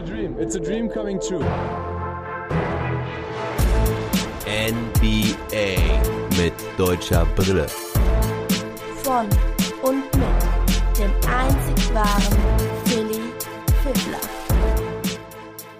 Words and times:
a 0.00 0.02
dream. 0.02 0.36
It's 0.38 0.54
a 0.54 0.60
dream 0.60 0.88
coming 0.88 1.20
true. 1.20 1.44
NBA 4.46 5.76
mit 6.38 6.54
deutscher 6.78 7.26
Brille. 7.36 7.66
Von 9.02 9.26
und 9.82 10.04
mit 10.16 10.98
dem 10.98 11.10
einzig 11.28 11.94
wahren 11.94 12.38
Philly 12.86 13.20
Fiddler. 13.82 14.20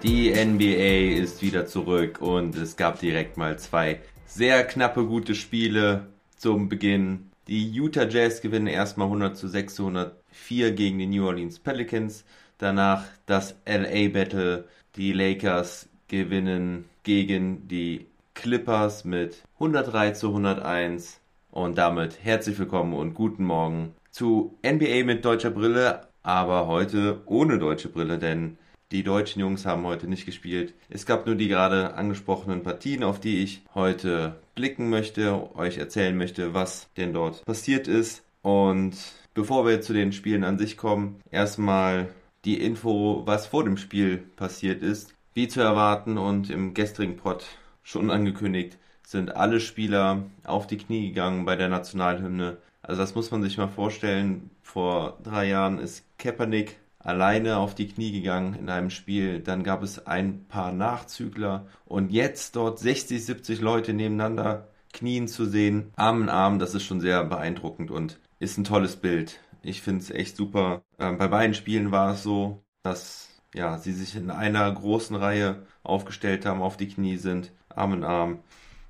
Die 0.03 0.31
NBA 0.31 1.19
ist 1.21 1.41
wieder 1.41 1.65
zurück 1.65 2.21
und 2.21 2.55
es 2.55 2.75
gab 2.75 2.99
direkt 2.99 3.37
mal 3.37 3.57
zwei 3.57 4.01
sehr 4.25 4.63
knappe 4.65 5.05
gute 5.05 5.33
Spiele 5.33 6.07
zum 6.37 6.69
Beginn. 6.69 7.31
Die 7.47 7.71
Utah 7.71 8.07
Jazz 8.07 8.41
gewinnen 8.41 8.67
erstmal 8.67 9.07
100 9.07 9.35
zu 9.35 9.47
604 9.47 10.71
gegen 10.73 10.99
die 10.99 11.07
New 11.07 11.25
Orleans 11.25 11.59
Pelicans. 11.59 12.23
Danach 12.61 13.05
das 13.25 13.55
LA 13.65 14.09
Battle. 14.09 14.65
Die 14.95 15.13
Lakers 15.13 15.89
gewinnen 16.07 16.85
gegen 17.01 17.67
die 17.67 18.05
Clippers 18.35 19.03
mit 19.03 19.41
103 19.55 20.11
zu 20.11 20.27
101. 20.27 21.19
Und 21.49 21.79
damit 21.79 22.23
herzlich 22.23 22.59
willkommen 22.59 22.93
und 22.93 23.15
guten 23.15 23.45
Morgen 23.45 23.95
zu 24.11 24.59
NBA 24.63 25.05
mit 25.05 25.25
deutscher 25.25 25.49
Brille, 25.49 26.01
aber 26.21 26.67
heute 26.67 27.23
ohne 27.25 27.57
deutsche 27.57 27.89
Brille, 27.89 28.19
denn 28.19 28.59
die 28.91 29.01
deutschen 29.01 29.39
Jungs 29.39 29.65
haben 29.65 29.87
heute 29.87 30.07
nicht 30.07 30.27
gespielt. 30.27 30.75
Es 30.87 31.07
gab 31.07 31.25
nur 31.25 31.33
die 31.33 31.47
gerade 31.47 31.95
angesprochenen 31.95 32.61
Partien, 32.61 33.03
auf 33.03 33.19
die 33.19 33.41
ich 33.41 33.63
heute 33.73 34.35
blicken 34.53 34.91
möchte, 34.91 35.49
euch 35.55 35.79
erzählen 35.79 36.15
möchte, 36.15 36.53
was 36.53 36.89
denn 36.95 37.11
dort 37.11 37.43
passiert 37.43 37.87
ist. 37.87 38.21
Und 38.43 38.95
bevor 39.33 39.65
wir 39.65 39.81
zu 39.81 39.93
den 39.93 40.11
Spielen 40.11 40.43
an 40.43 40.59
sich 40.59 40.77
kommen, 40.77 41.21
erstmal 41.31 42.09
die 42.45 42.61
Info, 42.61 43.23
was 43.25 43.47
vor 43.47 43.63
dem 43.63 43.77
Spiel 43.77 44.17
passiert 44.17 44.81
ist. 44.81 45.13
Wie 45.33 45.47
zu 45.47 45.61
erwarten 45.61 46.17
und 46.17 46.49
im 46.49 46.73
gestrigen 46.73 47.17
Pod 47.17 47.45
schon 47.83 48.11
angekündigt, 48.11 48.77
sind 49.05 49.35
alle 49.35 49.59
Spieler 49.59 50.23
auf 50.43 50.67
die 50.67 50.77
Knie 50.77 51.09
gegangen 51.09 51.45
bei 51.45 51.55
der 51.55 51.69
Nationalhymne. 51.69 52.57
Also 52.81 53.01
das 53.01 53.15
muss 53.15 53.31
man 53.31 53.43
sich 53.43 53.57
mal 53.57 53.67
vorstellen. 53.67 54.49
Vor 54.61 55.17
drei 55.23 55.47
Jahren 55.47 55.79
ist 55.79 56.05
Kaepernick 56.17 56.77
alleine 56.99 57.57
auf 57.57 57.75
die 57.75 57.87
Knie 57.87 58.11
gegangen 58.11 58.55
in 58.55 58.69
einem 58.69 58.89
Spiel. 58.89 59.39
Dann 59.39 59.63
gab 59.63 59.83
es 59.83 60.05
ein 60.05 60.45
paar 60.47 60.71
Nachzügler 60.71 61.67
und 61.85 62.11
jetzt 62.11 62.55
dort 62.55 62.79
60, 62.79 63.23
70 63.23 63.61
Leute 63.61 63.93
nebeneinander 63.93 64.67
knien 64.93 65.27
zu 65.27 65.45
sehen, 65.45 65.91
Arm 65.95 66.23
in 66.23 66.29
Arm, 66.29 66.59
das 66.59 66.75
ist 66.75 66.83
schon 66.83 66.99
sehr 66.99 67.23
beeindruckend 67.23 67.91
und 67.91 68.19
ist 68.39 68.57
ein 68.57 68.63
tolles 68.63 68.97
Bild. 68.97 69.39
Ich 69.63 69.81
finde 69.81 70.01
es 70.01 70.11
echt 70.11 70.35
super. 70.37 70.83
Ähm, 70.99 71.17
bei 71.17 71.27
beiden 71.27 71.53
Spielen 71.53 71.91
war 71.91 72.13
es 72.13 72.23
so, 72.23 72.63
dass 72.83 73.29
ja, 73.53 73.77
sie 73.77 73.93
sich 73.93 74.15
in 74.15 74.31
einer 74.31 74.71
großen 74.71 75.15
Reihe 75.15 75.65
aufgestellt 75.83 76.45
haben, 76.45 76.61
auf 76.61 76.77
die 76.77 76.87
Knie 76.87 77.17
sind, 77.17 77.51
Arm 77.69 77.93
in 77.93 78.03
Arm. 78.03 78.39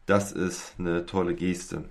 Das 0.06 0.32
ist 0.32 0.76
eine 0.78 1.06
tolle 1.06 1.36
Geste. 1.36 1.86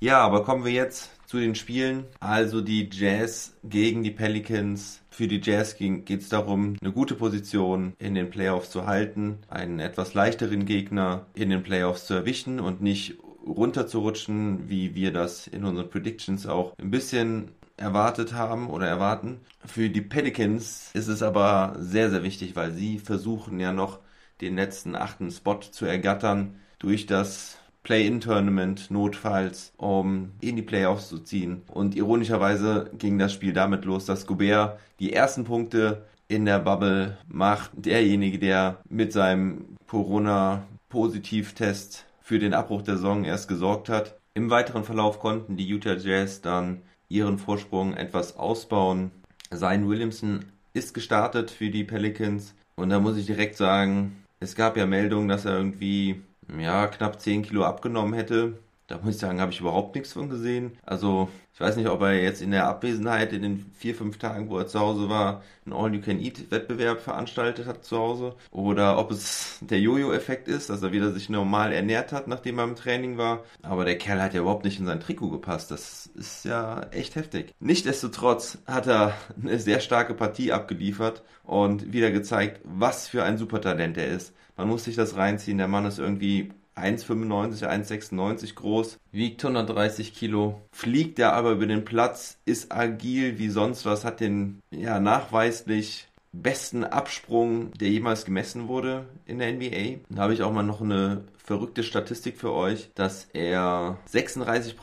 Ja, 0.00 0.20
aber 0.20 0.44
kommen 0.44 0.64
wir 0.64 0.72
jetzt 0.72 1.10
zu 1.26 1.38
den 1.38 1.54
Spielen. 1.54 2.04
Also 2.20 2.60
die 2.60 2.88
Jazz 2.90 3.56
gegen 3.64 4.02
die 4.02 4.10
Pelicans. 4.10 5.02
Für 5.10 5.28
die 5.28 5.40
Jazz 5.42 5.76
geht 5.76 6.10
es 6.10 6.28
darum, 6.28 6.76
eine 6.80 6.92
gute 6.92 7.14
Position 7.14 7.94
in 7.98 8.14
den 8.14 8.30
Playoffs 8.30 8.70
zu 8.70 8.86
halten, 8.86 9.38
einen 9.48 9.80
etwas 9.80 10.14
leichteren 10.14 10.66
Gegner 10.66 11.26
in 11.34 11.50
den 11.50 11.62
Playoffs 11.62 12.06
zu 12.06 12.14
erwischen 12.14 12.60
und 12.60 12.80
nicht 12.82 13.18
runterzurutschen, 13.46 14.68
wie 14.68 14.94
wir 14.94 15.12
das 15.12 15.46
in 15.46 15.64
unseren 15.64 15.88
Predictions 15.88 16.46
auch 16.46 16.76
ein 16.78 16.90
bisschen 16.90 17.52
erwartet 17.76 18.32
haben 18.32 18.70
oder 18.70 18.86
erwarten. 18.86 19.40
Für 19.64 19.88
die 19.88 20.00
Pelicans 20.00 20.90
ist 20.94 21.08
es 21.08 21.22
aber 21.22 21.74
sehr, 21.78 22.10
sehr 22.10 22.22
wichtig, 22.22 22.56
weil 22.56 22.72
sie 22.72 22.98
versuchen 22.98 23.60
ja 23.60 23.72
noch 23.72 24.00
den 24.40 24.56
letzten 24.56 24.96
achten 24.96 25.30
Spot 25.30 25.60
zu 25.60 25.86
ergattern 25.86 26.56
durch 26.78 27.06
das 27.06 27.58
Play-in-Tournament 27.82 28.90
notfalls, 28.90 29.72
um 29.76 30.32
in 30.40 30.56
die 30.56 30.62
Playoffs 30.62 31.08
zu 31.08 31.18
ziehen. 31.20 31.62
Und 31.68 31.94
ironischerweise 31.94 32.90
ging 32.98 33.18
das 33.18 33.32
Spiel 33.32 33.52
damit 33.52 33.84
los, 33.84 34.06
dass 34.06 34.26
Gobert 34.26 34.80
die 34.98 35.12
ersten 35.12 35.44
Punkte 35.44 36.04
in 36.26 36.44
der 36.44 36.58
Bubble 36.58 37.16
macht. 37.28 37.70
Derjenige, 37.74 38.40
der 38.40 38.78
mit 38.88 39.12
seinem 39.12 39.76
Corona-Positivtest 39.86 42.06
für 42.20 42.40
den 42.40 42.54
Abbruch 42.54 42.82
der 42.82 42.96
Saison 42.96 43.24
erst 43.24 43.46
gesorgt 43.46 43.88
hat. 43.88 44.18
Im 44.34 44.50
weiteren 44.50 44.82
Verlauf 44.82 45.20
konnten 45.20 45.56
die 45.56 45.68
Utah 45.68 45.94
Jazz 45.94 46.40
dann 46.40 46.82
ihren 47.08 47.38
Vorsprung 47.38 47.94
etwas 47.94 48.36
ausbauen. 48.36 49.10
Sein 49.50 49.88
Williamson 49.88 50.44
ist 50.72 50.94
gestartet 50.94 51.50
für 51.50 51.70
die 51.70 51.84
Pelicans 51.84 52.54
und 52.76 52.90
da 52.90 53.00
muss 53.00 53.16
ich 53.16 53.26
direkt 53.26 53.56
sagen, 53.56 54.24
es 54.40 54.54
gab 54.54 54.76
ja 54.76 54.86
Meldungen, 54.86 55.28
dass 55.28 55.44
er 55.44 55.56
irgendwie 55.56 56.22
ja 56.58 56.86
knapp 56.86 57.20
10 57.20 57.42
Kilo 57.42 57.64
abgenommen 57.64 58.14
hätte. 58.14 58.58
Da 58.86 58.98
muss 58.98 59.16
ich 59.16 59.20
sagen, 59.20 59.40
habe 59.40 59.50
ich 59.50 59.60
überhaupt 59.60 59.96
nichts 59.96 60.12
von 60.12 60.30
gesehen. 60.30 60.78
Also, 60.84 61.28
ich 61.52 61.60
weiß 61.60 61.76
nicht, 61.76 61.88
ob 61.88 62.02
er 62.02 62.22
jetzt 62.22 62.40
in 62.40 62.52
der 62.52 62.68
Abwesenheit 62.68 63.32
in 63.32 63.42
den 63.42 63.72
vier, 63.76 63.96
fünf 63.96 64.18
Tagen, 64.18 64.48
wo 64.48 64.58
er 64.58 64.68
zu 64.68 64.78
Hause 64.78 65.08
war, 65.08 65.42
einen 65.64 65.74
All-You-Can-Eat-Wettbewerb 65.74 67.00
veranstaltet 67.00 67.66
hat 67.66 67.84
zu 67.84 67.98
Hause. 67.98 68.36
Oder 68.52 68.98
ob 68.98 69.10
es 69.10 69.58
der 69.60 69.80
Jojo-Effekt 69.80 70.46
ist, 70.46 70.70
dass 70.70 70.82
er 70.82 70.92
wieder 70.92 71.10
sich 71.12 71.28
normal 71.28 71.72
ernährt 71.72 72.12
hat, 72.12 72.28
nachdem 72.28 72.58
er 72.58 72.64
im 72.64 72.76
Training 72.76 73.18
war. 73.18 73.42
Aber 73.62 73.84
der 73.84 73.98
Kerl 73.98 74.22
hat 74.22 74.34
ja 74.34 74.40
überhaupt 74.40 74.64
nicht 74.64 74.78
in 74.78 74.86
sein 74.86 75.00
Trikot 75.00 75.30
gepasst. 75.30 75.72
Das 75.72 76.06
ist 76.14 76.44
ja 76.44 76.82
echt 76.92 77.16
heftig. 77.16 77.54
Nichtsdestotrotz 77.58 78.58
hat 78.66 78.86
er 78.86 79.14
eine 79.40 79.58
sehr 79.58 79.80
starke 79.80 80.14
Partie 80.14 80.52
abgeliefert 80.52 81.24
und 81.42 81.92
wieder 81.92 82.12
gezeigt, 82.12 82.60
was 82.62 83.08
für 83.08 83.24
ein 83.24 83.38
Supertalent 83.38 83.98
er 83.98 84.08
ist. 84.08 84.32
Man 84.56 84.68
muss 84.68 84.84
sich 84.84 84.94
das 84.94 85.16
reinziehen. 85.16 85.58
Der 85.58 85.68
Mann 85.68 85.86
ist 85.86 85.98
irgendwie 85.98 86.52
1,95, 86.76 87.66
1,96 87.66 88.54
groß, 88.54 88.98
wiegt 89.10 89.44
130 89.44 90.14
Kilo, 90.14 90.60
fliegt 90.72 91.18
er 91.18 91.32
aber 91.32 91.52
über 91.52 91.66
den 91.66 91.84
Platz, 91.84 92.38
ist 92.44 92.72
agil 92.72 93.38
wie 93.38 93.48
sonst 93.48 93.86
was, 93.86 94.04
hat 94.04 94.20
den 94.20 94.60
ja 94.70 95.00
nachweislich 95.00 96.08
besten 96.32 96.84
Absprung, 96.84 97.72
der 97.74 97.88
jemals 97.88 98.24
gemessen 98.24 98.68
wurde 98.68 99.06
in 99.24 99.38
der 99.38 99.52
NBA. 99.52 100.00
Da 100.10 100.22
habe 100.22 100.34
ich 100.34 100.42
auch 100.42 100.52
mal 100.52 100.62
noch 100.62 100.82
eine 100.82 101.24
verrückte 101.38 101.82
Statistik 101.82 102.36
für 102.36 102.52
euch, 102.52 102.90
dass 102.94 103.28
er 103.32 103.98
36% 104.12 104.76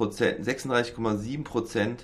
36,7% 0.44 1.98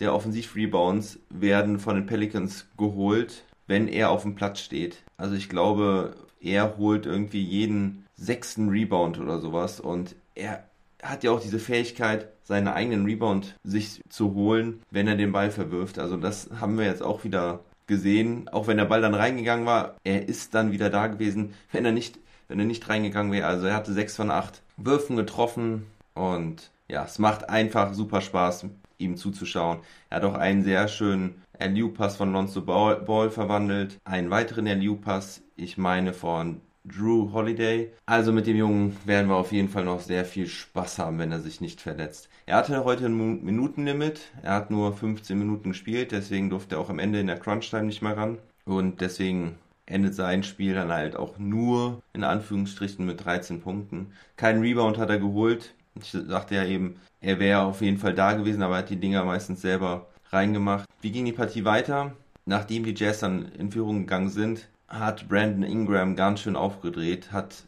der 0.00 0.14
Offensivrebounds 0.14 1.18
werden 1.30 1.78
von 1.78 1.96
den 1.96 2.06
Pelicans 2.06 2.66
geholt, 2.76 3.44
wenn 3.66 3.88
er 3.88 4.10
auf 4.10 4.22
dem 4.22 4.34
Platz 4.34 4.60
steht. 4.60 5.02
Also 5.16 5.34
ich 5.34 5.48
glaube, 5.48 6.14
er 6.40 6.76
holt 6.76 7.06
irgendwie 7.06 7.42
jeden 7.42 8.04
sechsten 8.22 8.68
Rebound 8.68 9.18
oder 9.18 9.40
sowas. 9.40 9.80
Und 9.80 10.14
er 10.34 10.64
hat 11.02 11.24
ja 11.24 11.32
auch 11.32 11.40
diese 11.40 11.58
Fähigkeit, 11.58 12.28
seinen 12.44 12.68
eigenen 12.68 13.04
Rebound 13.04 13.56
sich 13.64 14.00
zu 14.08 14.34
holen, 14.34 14.82
wenn 14.90 15.08
er 15.08 15.16
den 15.16 15.32
Ball 15.32 15.50
verwirft. 15.50 15.98
Also 15.98 16.16
das 16.16 16.48
haben 16.60 16.78
wir 16.78 16.86
jetzt 16.86 17.02
auch 17.02 17.24
wieder 17.24 17.60
gesehen. 17.86 18.48
Auch 18.48 18.68
wenn 18.68 18.76
der 18.76 18.84
Ball 18.84 19.00
dann 19.00 19.14
reingegangen 19.14 19.66
war, 19.66 19.96
er 20.04 20.28
ist 20.28 20.54
dann 20.54 20.72
wieder 20.72 20.90
da 20.90 21.08
gewesen, 21.08 21.54
wenn 21.72 21.84
er 21.84 21.92
nicht, 21.92 22.18
wenn 22.48 22.60
er 22.60 22.64
nicht 22.64 22.88
reingegangen 22.88 23.32
wäre. 23.32 23.46
Also 23.46 23.66
er 23.66 23.74
hatte 23.74 23.92
sechs 23.92 24.14
von 24.16 24.30
acht 24.30 24.62
Würfen 24.76 25.16
getroffen 25.16 25.86
und 26.14 26.70
ja, 26.88 27.04
es 27.04 27.18
macht 27.18 27.48
einfach 27.48 27.94
super 27.94 28.20
Spaß, 28.20 28.66
ihm 28.98 29.16
zuzuschauen. 29.16 29.80
Er 30.10 30.18
hat 30.18 30.24
auch 30.24 30.34
einen 30.34 30.62
sehr 30.62 30.86
schönen 30.88 31.42
Alley-Pass 31.58 32.16
von 32.16 32.32
Lonzo 32.32 32.62
Ball 32.62 33.30
verwandelt, 33.30 33.98
einen 34.04 34.30
weiteren 34.30 34.66
Alley-Pass, 34.66 35.42
ich 35.56 35.78
meine 35.78 36.12
von 36.12 36.60
Drew 36.84 37.32
Holiday. 37.32 37.92
Also 38.06 38.32
mit 38.32 38.46
dem 38.46 38.56
Jungen 38.56 38.96
werden 39.04 39.28
wir 39.28 39.36
auf 39.36 39.52
jeden 39.52 39.68
Fall 39.68 39.84
noch 39.84 40.00
sehr 40.00 40.24
viel 40.24 40.46
Spaß 40.46 40.98
haben, 40.98 41.18
wenn 41.18 41.32
er 41.32 41.40
sich 41.40 41.60
nicht 41.60 41.80
verletzt. 41.80 42.28
Er 42.46 42.56
hatte 42.56 42.84
heute 42.84 43.06
ein 43.06 43.44
Minutenlimit. 43.44 44.20
Er 44.42 44.54
hat 44.54 44.70
nur 44.70 44.92
15 44.92 45.38
Minuten 45.38 45.70
gespielt, 45.70 46.12
deswegen 46.12 46.50
durfte 46.50 46.74
er 46.74 46.80
auch 46.80 46.90
am 46.90 46.98
Ende 46.98 47.20
in 47.20 47.28
der 47.28 47.38
Crunch-Time 47.38 47.84
nicht 47.84 48.02
mehr 48.02 48.16
ran. 48.16 48.38
Und 48.64 49.00
deswegen 49.00 49.56
endet 49.86 50.14
sein 50.14 50.42
Spiel 50.42 50.74
dann 50.74 50.92
halt 50.92 51.16
auch 51.16 51.38
nur 51.38 52.02
in 52.12 52.24
Anführungsstrichen 52.24 53.04
mit 53.04 53.24
13 53.24 53.60
Punkten. 53.60 54.12
Keinen 54.36 54.62
Rebound 54.62 54.98
hat 54.98 55.10
er 55.10 55.18
geholt. 55.18 55.74
Ich 56.00 56.10
sagte 56.10 56.54
ja 56.54 56.64
eben, 56.64 56.96
er 57.20 57.38
wäre 57.38 57.62
auf 57.62 57.80
jeden 57.80 57.98
Fall 57.98 58.14
da 58.14 58.32
gewesen, 58.32 58.62
aber 58.62 58.76
er 58.76 58.78
hat 58.78 58.90
die 58.90 58.96
Dinger 58.96 59.24
meistens 59.24 59.60
selber 59.60 60.08
reingemacht. 60.30 60.88
Wie 61.00 61.12
ging 61.12 61.24
die 61.26 61.32
Partie 61.32 61.64
weiter? 61.64 62.16
Nachdem 62.44 62.84
die 62.84 62.94
Jazz 62.96 63.20
dann 63.20 63.52
in 63.52 63.70
Führung 63.70 64.00
gegangen 64.00 64.30
sind, 64.30 64.68
hat 64.92 65.28
Brandon 65.28 65.62
Ingram 65.62 66.16
ganz 66.16 66.40
schön 66.40 66.54
aufgedreht, 66.54 67.32
hat 67.32 67.64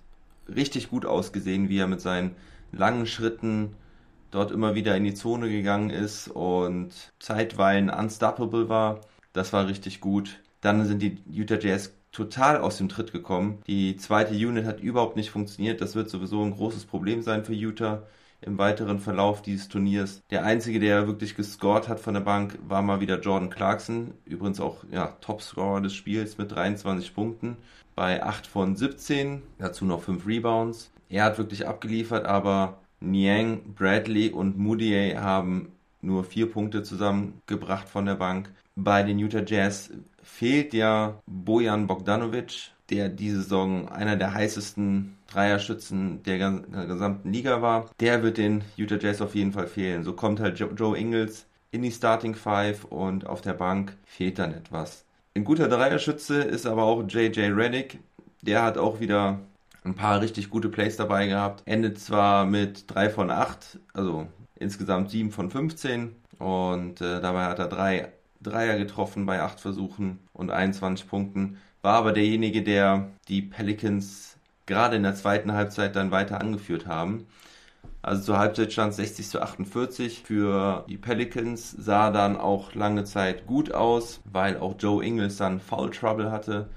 richtig 0.55 0.91
gut 0.91 1.07
ausgesehen, 1.07 1.69
wie 1.69 1.79
er 1.79 1.87
mit 1.87 2.01
seinen 2.01 2.37
langen 2.71 3.07
Schritten 3.07 3.75
dort 4.31 4.51
immer 4.51 4.75
wieder 4.75 4.97
in 4.97 5.05
die 5.05 5.15
Zone 5.15 5.49
gegangen 5.49 5.91
ist 5.91 6.29
und 6.29 6.93
zeitweilen 7.19 7.89
unstoppable 7.89 8.69
war. 8.69 9.01
Das 9.33 9.53
war 9.53 9.67
richtig 9.67 10.01
gut. 10.01 10.41
Dann 10.61 10.85
sind 10.85 11.01
die 11.01 11.19
Utah 11.31 11.59
Jazz 11.59 11.93
total 12.13 12.59
aus 12.59 12.79
dem 12.79 12.89
Tritt 12.89 13.13
gekommen. 13.13 13.63
Die 13.67 13.97
zweite 13.97 14.35
Unit 14.35 14.67
hat 14.67 14.81
überhaupt 14.81 15.17
nicht 15.17 15.31
funktioniert. 15.31 15.81
Das 15.81 15.95
wird 15.95 16.11
sowieso 16.11 16.43
ein 16.43 16.53
großes 16.53 16.85
Problem 16.85 17.23
sein 17.23 17.45
für 17.45 17.55
Utah 17.55 18.03
im 18.45 18.59
weiteren 18.59 18.99
Verlauf 18.99 19.43
dieses 19.43 19.69
Turniers. 19.69 20.23
Der 20.31 20.45
einzige, 20.45 20.81
der 20.81 21.07
wirklich 21.07 21.35
gescored 21.35 21.89
hat 21.89 22.01
von 22.01 22.15
der 22.15 22.21
Bank, 22.21 22.59
war 22.67 22.83
mal 22.83 23.01
wieder 23.01 23.21
Jordan 23.21 23.51
Clarkson. 23.51 24.13
Übrigens 24.25 24.61
auch 24.61 24.85
ja, 24.91 25.17
Topscorer 25.21 25.81
des 25.81 25.95
Spiels 25.95 26.39
mit 26.39 26.53
23 26.53 27.15
Punkten 27.15 27.57
bei 27.95 28.23
8 28.23 28.47
von 28.47 28.77
17. 28.77 29.43
Dazu 29.59 29.85
noch 29.85 30.03
5 30.03 30.27
Rebounds. 30.27 30.91
Er 31.09 31.25
hat 31.25 31.39
wirklich 31.39 31.67
abgeliefert, 31.67 32.27
aber 32.27 32.79
Niang, 33.01 33.75
Bradley 33.75 34.31
und 34.31 34.59
Moody 34.59 35.15
haben 35.17 35.73
nur 36.01 36.25
4 36.25 36.51
Punkte 36.51 36.83
zusammengebracht 36.83 37.89
von 37.89 38.07
der 38.07 38.17
Bank. 38.17 38.51
Bei 38.77 39.03
den 39.03 39.19
Utah 39.19 39.45
Jazz 39.47 39.91
fehlt 40.25 40.75
ja 40.75 41.21
Bojan 41.27 41.87
Bogdanovic, 41.87 42.73
der 42.91 43.09
diese 43.09 43.43
Saison 43.43 43.89
einer 43.89 44.17
der 44.17 44.35
heißesten 44.35 45.17
Dreierschützen 45.29 46.23
der 46.23 46.39
gesamten 46.39 47.33
Liga 47.33 47.63
war. 47.63 47.91
Der 48.01 48.23
wird 48.23 48.39
den 48.39 48.63
Utah 48.77 48.99
Jazz 48.99 49.21
auf 49.21 49.35
jeden 49.35 49.53
Fall 49.53 49.67
fehlen. 49.67 50.05
So 50.05 50.13
kommt 50.13 50.41
halt 50.41 50.59
Joe 50.59 50.97
Ingles 50.97 51.47
in 51.71 51.83
die 51.83 51.91
Starting 51.91 52.35
Five 52.35 52.85
und 52.85 53.27
auf 53.27 53.41
der 53.41 53.55
Bank 53.55 53.97
fehlt 54.05 54.39
dann 54.39 54.55
etwas. 54.55 55.05
Ein 55.37 55.45
guter 55.45 55.69
Dreierschütze 55.69 56.43
ist 56.43 56.67
aber 56.67 56.85
auch 56.85 57.03
JJ 57.07 57.41
Reddick. 57.53 57.99
Der 58.43 58.63
hat 58.63 58.79
auch 58.79 59.01
wieder 59.01 59.41
ein 59.83 59.95
paar 59.95 60.21
richtig 60.21 60.51
gute 60.51 60.69
Plays 60.69 60.97
dabei 60.97 61.27
gehabt. 61.27 61.63
Endet 61.67 61.99
zwar 61.99 62.47
mit 62.47 62.85
3 62.87 63.11
von 63.11 63.31
8, 63.31 63.79
also 63.93 64.29
insgesamt 64.55 65.11
7 65.11 65.31
von 65.31 65.51
15. 65.51 66.15
Und 66.39 67.01
äh, 67.01 67.21
dabei 67.21 67.45
hat 67.47 67.59
er 67.59 67.69
drei 67.69 68.13
Dreier 68.45 68.79
getroffen 68.79 69.27
bei 69.27 69.43
8 69.43 69.59
Versuchen 69.59 70.21
und 70.33 70.51
21 70.51 71.09
Punkten 71.09 71.59
war 71.83 71.95
aber 71.95 72.13
derjenige, 72.13 72.63
der 72.63 73.11
die 73.29 73.43
Pelicans 73.43 74.39
gerade 74.67 74.97
in 74.97 75.03
der 75.03 75.15
zweiten 75.15 75.53
Halbzeit 75.53 75.97
dann 75.97 76.11
weiter 76.11 76.41
angeführt 76.41 76.87
haben. 76.87 77.27
Also 78.01 78.23
zur 78.23 78.39
Halbzeit 78.39 78.73
stand 78.73 78.95
60 78.95 79.29
zu 79.29 79.43
48 79.43 80.23
für 80.23 80.85
die 80.89 80.99
Pelicans, 80.99 81.71
sah 81.73 82.11
dann 82.11 82.37
auch 82.37 82.75
lange 82.75 83.05
Zeit 83.05 83.47
gut 83.47 83.73
aus, 83.73 84.21
weil 84.25 84.59
auch 84.59 84.75
Joe 84.79 85.05
Ingles 85.05 85.37
dann 85.39 85.61
Foul 85.61 85.91
Trouble 85.91 86.31
hatte. 86.31 86.69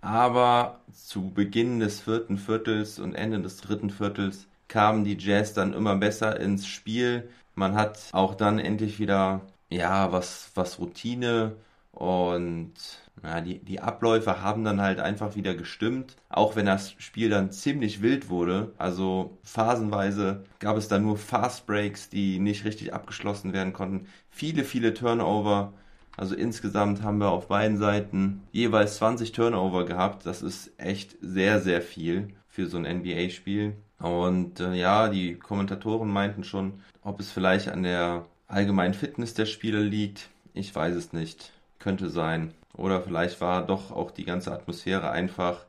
Aber 0.00 0.80
zu 0.92 1.30
Beginn 1.30 1.80
des 1.80 2.00
vierten 2.00 2.38
Viertels 2.38 2.98
und 2.98 3.14
Ende 3.14 3.40
des 3.40 3.56
dritten 3.58 3.90
Viertels 3.90 4.46
kamen 4.68 5.04
die 5.04 5.16
Jazz 5.18 5.52
dann 5.54 5.72
immer 5.74 5.96
besser 5.96 6.38
ins 6.38 6.66
Spiel. 6.66 7.28
Man 7.54 7.74
hat 7.74 8.10
auch 8.12 8.34
dann 8.34 8.58
endlich 8.58 9.00
wieder, 9.00 9.40
ja, 9.70 10.12
was, 10.12 10.50
was 10.54 10.78
Routine 10.78 11.56
und 11.92 12.74
ja, 13.22 13.40
die, 13.40 13.58
die 13.58 13.80
Abläufe 13.80 14.42
haben 14.42 14.64
dann 14.64 14.80
halt 14.80 15.00
einfach 15.00 15.34
wieder 15.34 15.54
gestimmt, 15.54 16.16
auch 16.28 16.56
wenn 16.56 16.66
das 16.66 16.92
Spiel 16.98 17.30
dann 17.30 17.50
ziemlich 17.50 18.02
wild 18.02 18.28
wurde. 18.28 18.72
Also 18.78 19.38
phasenweise 19.42 20.44
gab 20.60 20.76
es 20.76 20.88
dann 20.88 21.02
nur 21.02 21.16
Fast 21.16 21.66
Breaks, 21.66 22.08
die 22.08 22.38
nicht 22.38 22.64
richtig 22.64 22.94
abgeschlossen 22.94 23.52
werden 23.52 23.72
konnten. 23.72 24.06
Viele, 24.30 24.64
viele 24.64 24.94
Turnover. 24.94 25.72
Also 26.16 26.34
insgesamt 26.34 27.02
haben 27.02 27.18
wir 27.18 27.30
auf 27.30 27.48
beiden 27.48 27.78
Seiten 27.78 28.42
jeweils 28.52 28.96
20 28.96 29.32
Turnover 29.32 29.84
gehabt. 29.84 30.26
Das 30.26 30.42
ist 30.42 30.72
echt 30.78 31.16
sehr, 31.20 31.60
sehr 31.60 31.82
viel 31.82 32.28
für 32.48 32.66
so 32.66 32.76
ein 32.78 33.00
NBA-Spiel. 33.00 33.76
Und 33.98 34.60
äh, 34.60 34.74
ja, 34.74 35.08
die 35.08 35.34
Kommentatoren 35.36 36.08
meinten 36.08 36.44
schon, 36.44 36.80
ob 37.02 37.20
es 37.20 37.30
vielleicht 37.32 37.68
an 37.68 37.82
der 37.82 38.26
allgemeinen 38.48 38.94
Fitness 38.94 39.34
der 39.34 39.46
Spieler 39.46 39.80
liegt. 39.80 40.28
Ich 40.54 40.74
weiß 40.74 40.96
es 40.96 41.12
nicht. 41.12 41.52
Könnte 41.78 42.08
sein. 42.10 42.54
Oder 42.74 43.02
vielleicht 43.02 43.40
war 43.40 43.64
doch 43.64 43.92
auch 43.92 44.10
die 44.10 44.24
ganze 44.24 44.52
Atmosphäre 44.52 45.10
einfach 45.10 45.66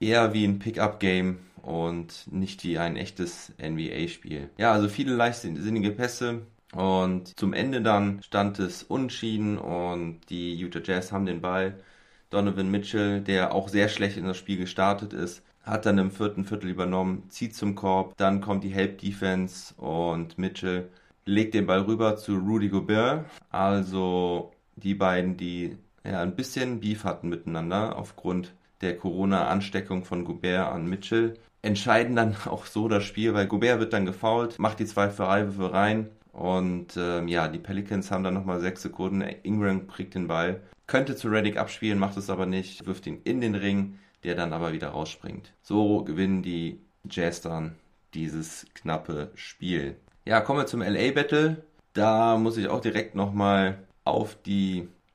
eher 0.00 0.34
wie 0.34 0.44
ein 0.44 0.58
Pickup-Game 0.58 1.38
und 1.62 2.26
nicht 2.30 2.64
wie 2.64 2.78
ein 2.78 2.96
echtes 2.96 3.52
NBA-Spiel. 3.60 4.50
Ja, 4.58 4.72
also 4.72 4.88
viele 4.88 5.14
leichtsinnige 5.14 5.90
Pässe. 5.92 6.42
Und 6.74 7.38
zum 7.38 7.54
Ende 7.54 7.80
dann 7.80 8.22
stand 8.22 8.58
es 8.58 8.82
unschieden 8.82 9.56
und 9.56 10.20
die 10.28 10.54
Utah 10.54 10.80
Jazz 10.84 11.12
haben 11.12 11.26
den 11.26 11.40
Ball. 11.40 11.80
Donovan 12.30 12.70
Mitchell, 12.70 13.22
der 13.22 13.54
auch 13.54 13.68
sehr 13.70 13.88
schlecht 13.88 14.18
in 14.18 14.26
das 14.26 14.36
Spiel 14.36 14.58
gestartet 14.58 15.14
ist, 15.14 15.42
hat 15.62 15.86
dann 15.86 15.96
im 15.98 16.10
vierten 16.10 16.44
Viertel 16.44 16.68
übernommen, 16.68 17.24
zieht 17.30 17.54
zum 17.54 17.74
Korb, 17.74 18.16
dann 18.18 18.42
kommt 18.42 18.64
die 18.64 18.70
Help 18.70 18.98
Defense 18.98 19.74
und 19.74 20.36
Mitchell 20.36 20.90
legt 21.28 21.54
den 21.54 21.66
Ball 21.66 21.82
rüber 21.82 22.16
zu 22.16 22.36
Rudy 22.36 22.70
Gobert. 22.70 23.26
Also 23.50 24.52
die 24.76 24.94
beiden, 24.94 25.36
die 25.36 25.76
ja, 26.04 26.22
ein 26.22 26.34
bisschen 26.34 26.80
Beef 26.80 27.04
hatten 27.04 27.28
miteinander 27.28 27.96
aufgrund 27.96 28.54
der 28.80 28.96
Corona-Ansteckung 28.96 30.04
von 30.04 30.24
Gobert 30.24 30.72
an 30.72 30.88
Mitchell. 30.88 31.34
Entscheiden 31.60 32.16
dann 32.16 32.34
auch 32.46 32.66
so 32.66 32.88
das 32.88 33.04
Spiel, 33.04 33.34
weil 33.34 33.46
Gobert 33.46 33.78
wird 33.78 33.92
dann 33.92 34.06
gefoult, 34.06 34.58
macht 34.58 34.80
die 34.80 34.86
zwei 34.86 35.10
Freiwürfe 35.10 35.72
rein 35.72 36.08
und 36.32 36.96
ähm, 36.96 37.28
ja, 37.28 37.48
die 37.48 37.58
Pelicans 37.58 38.10
haben 38.10 38.24
dann 38.24 38.34
nochmal 38.34 38.60
sechs 38.60 38.82
Sekunden. 38.82 39.22
Ingram 39.42 39.86
kriegt 39.86 40.14
den 40.14 40.28
Ball, 40.28 40.62
könnte 40.86 41.16
zu 41.16 41.28
Reddick 41.28 41.58
abspielen, 41.58 41.98
macht 41.98 42.16
es 42.16 42.30
aber 42.30 42.46
nicht, 42.46 42.86
wirft 42.86 43.06
ihn 43.06 43.20
in 43.24 43.40
den 43.40 43.54
Ring, 43.54 43.98
der 44.24 44.34
dann 44.34 44.52
aber 44.52 44.72
wieder 44.72 44.88
rausspringt. 44.88 45.52
So 45.62 46.04
gewinnen 46.04 46.42
die 46.42 46.80
Jazz 47.10 47.40
dann 47.42 47.74
dieses 48.14 48.66
knappe 48.74 49.30
Spiel. 49.34 49.96
Ja, 50.28 50.42
kommen 50.42 50.58
wir 50.58 50.66
zum 50.66 50.82
LA 50.82 51.12
Battle. 51.12 51.64
Da 51.94 52.36
muss 52.36 52.58
ich 52.58 52.68
auch 52.68 52.82
direkt 52.82 53.14
nochmal 53.14 53.78
auf 54.04 54.36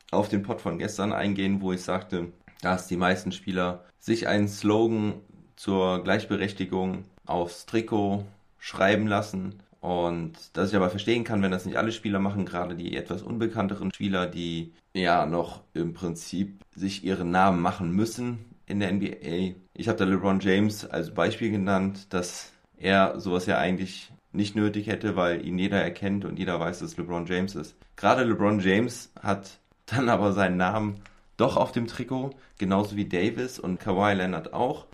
auf 0.10 0.28
den 0.28 0.42
Pod 0.42 0.60
von 0.60 0.80
gestern 0.80 1.14
eingehen, 1.14 1.62
wo 1.62 1.72
ich 1.72 1.84
sagte, 1.84 2.30
dass 2.64 2.88
die 2.88 2.98
meisten 2.98 3.32
Spieler 3.32 3.86
sich 4.00 4.28
einen 4.28 4.48
Slogan 4.48 5.22
zur 5.56 6.04
Gleichberechtigung 6.04 7.04
aufs 7.28 7.68
Trikot 7.68 8.26
schreiben 8.58 9.06
lassen. 9.06 9.62
Und 9.82 10.34
dass 10.54 10.72
ich 10.72 10.76
aber 10.76 10.90
verstehen 10.90 11.24
kann, 11.24 11.44
wenn 11.44 11.52
das 11.52 11.68
nicht 11.68 11.78
alle 11.78 11.92
Spieler 11.92 12.18
machen, 12.18 12.48
gerade 12.48 12.74
die 12.74 12.98
etwas 12.98 13.22
unbekannteren 13.22 13.94
Spieler, 13.94 14.26
die 14.26 14.74
ja 14.96 15.28
noch 15.28 15.62
im 15.76 15.94
Prinzip 15.94 16.60
sich 16.76 17.04
ihren 17.04 17.30
Namen 17.30 17.62
machen 17.62 17.92
müssen 17.92 18.46
in 18.66 18.80
der 18.80 18.92
NBA. 18.92 19.54
Ich 19.76 19.88
habe 19.90 20.00
da 20.00 20.06
LeBron 20.06 20.40
James 20.40 20.86
als 20.86 21.14
Beispiel 21.14 21.52
genannt, 21.52 22.12
dass 22.12 22.52
er 22.80 23.20
sowas 23.20 23.46
ja 23.46 23.60
eigentlich 23.60 24.10
nicht 24.34 24.56
nötig 24.56 24.88
hätte, 24.88 25.16
weil 25.16 25.46
ihn 25.46 25.58
jeder 25.58 25.82
erkennt 25.82 26.26
und 26.26 26.40
jeder 26.40 26.60
weiß, 26.60 26.80
dass 26.80 26.98
LeBron 26.98 27.26
James 27.26 27.56
ist. 27.56 27.76
Gerade 27.96 28.24
LeBron 28.24 28.60
James 28.60 29.12
hat 29.22 29.60
dann 29.86 30.10
aber 30.10 30.34
seinen 30.34 30.58
Namen 30.58 30.96
doch 31.38 31.58
auf 31.58 31.72
dem 31.72 31.88
Trikot, 31.88 32.32
genauso 32.58 32.96
wie 32.96 33.08
Davis 33.08 33.60
und 33.60 33.80
Kawhi 33.80 34.14
Leonard 34.14 34.54
auch. 34.54 34.88